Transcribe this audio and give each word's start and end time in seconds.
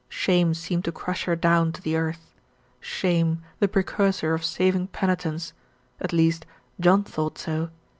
Shame 0.09 0.55
seemed 0.55 0.83
to 0.85 0.91
crush 0.91 1.25
her 1.25 1.35
down 1.35 1.71
to 1.73 1.79
the 1.79 1.95
earth; 1.95 2.33
shame, 2.79 3.43
the 3.59 3.67
precursor 3.67 4.33
of 4.33 4.43
saving 4.43 4.87
penitence 4.87 5.53
at 5.99 6.11
least, 6.11 6.43
John 6.79 7.03
thought 7.03 7.37
so. 7.37 7.69